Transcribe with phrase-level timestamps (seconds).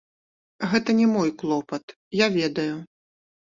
[0.71, 1.85] Гэта не мой клопат,
[2.25, 2.69] я ведаю.